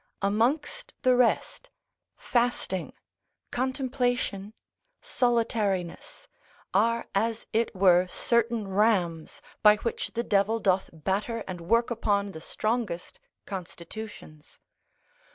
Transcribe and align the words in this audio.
Amongst 0.23 0.95
the 1.03 1.15
rest, 1.15 1.69
fasting, 2.17 2.93
contemplation, 3.51 4.55
solitariness, 4.99 6.27
are 6.73 7.05
as 7.13 7.45
it 7.53 7.75
were 7.75 8.07
certain 8.07 8.67
rams 8.67 9.43
by 9.61 9.75
which 9.75 10.13
the 10.15 10.23
devil 10.23 10.59
doth 10.59 10.89
batter 10.91 11.43
and 11.47 11.61
work 11.61 11.91
upon 11.91 12.31
the 12.31 12.41
strongest 12.41 13.19
constitutions. 13.45 14.57